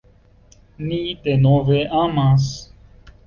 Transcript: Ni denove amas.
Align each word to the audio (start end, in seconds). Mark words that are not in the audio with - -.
Ni 0.85 1.01
denove 1.27 1.83
amas. 2.05 2.49